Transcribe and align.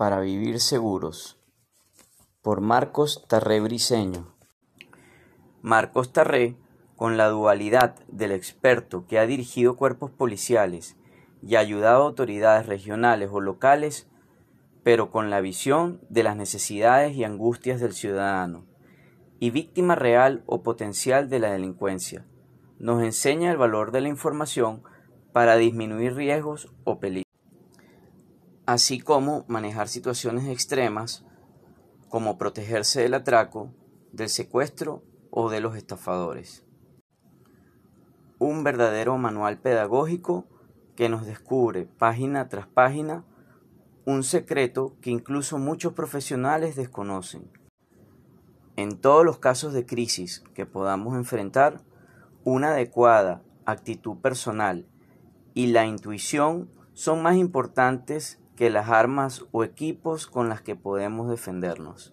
para 0.00 0.20
vivir 0.20 0.60
seguros. 0.60 1.38
Por 2.40 2.62
Marcos 2.62 3.26
Tarré 3.28 3.60
Briceño. 3.60 4.34
Marcos 5.60 6.14
Tarré, 6.14 6.56
con 6.96 7.18
la 7.18 7.28
dualidad 7.28 7.96
del 8.08 8.32
experto 8.32 9.04
que 9.06 9.18
ha 9.18 9.26
dirigido 9.26 9.76
cuerpos 9.76 10.10
policiales 10.10 10.96
y 11.42 11.56
ayudado 11.56 12.02
a 12.02 12.06
autoridades 12.06 12.64
regionales 12.64 13.28
o 13.30 13.42
locales, 13.42 14.08
pero 14.82 15.10
con 15.10 15.28
la 15.28 15.42
visión 15.42 16.00
de 16.08 16.22
las 16.22 16.34
necesidades 16.34 17.14
y 17.14 17.24
angustias 17.24 17.78
del 17.78 17.92
ciudadano, 17.92 18.64
y 19.38 19.50
víctima 19.50 19.96
real 19.96 20.44
o 20.46 20.62
potencial 20.62 21.28
de 21.28 21.40
la 21.40 21.50
delincuencia, 21.52 22.24
nos 22.78 23.02
enseña 23.02 23.50
el 23.50 23.58
valor 23.58 23.92
de 23.92 24.00
la 24.00 24.08
información 24.08 24.82
para 25.34 25.56
disminuir 25.56 26.14
riesgos 26.14 26.72
o 26.84 27.00
peligros, 27.00 27.29
así 28.70 29.00
como 29.00 29.44
manejar 29.48 29.88
situaciones 29.88 30.46
extremas 30.46 31.24
como 32.08 32.38
protegerse 32.38 33.02
del 33.02 33.14
atraco, 33.14 33.74
del 34.12 34.28
secuestro 34.28 35.02
o 35.32 35.50
de 35.50 35.60
los 35.60 35.74
estafadores. 35.74 36.64
Un 38.38 38.62
verdadero 38.62 39.18
manual 39.18 39.58
pedagógico 39.58 40.46
que 40.94 41.08
nos 41.08 41.26
descubre 41.26 41.86
página 41.98 42.48
tras 42.48 42.68
página 42.68 43.24
un 44.04 44.22
secreto 44.22 44.94
que 45.00 45.10
incluso 45.10 45.58
muchos 45.58 45.94
profesionales 45.94 46.76
desconocen. 46.76 47.50
En 48.76 49.00
todos 49.00 49.24
los 49.24 49.40
casos 49.40 49.72
de 49.72 49.84
crisis 49.84 50.44
que 50.54 50.64
podamos 50.64 51.16
enfrentar, 51.16 51.82
una 52.44 52.68
adecuada 52.68 53.42
actitud 53.66 54.18
personal 54.18 54.86
y 55.54 55.66
la 55.66 55.86
intuición 55.86 56.70
son 56.92 57.20
más 57.20 57.34
importantes 57.34 58.39
que 58.60 58.68
las 58.68 58.90
armas 58.90 59.46
o 59.52 59.64
equipos 59.64 60.26
con 60.26 60.50
las 60.50 60.60
que 60.60 60.76
podemos 60.76 61.30
defendernos. 61.30 62.12